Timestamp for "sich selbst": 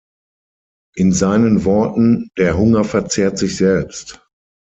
3.37-4.27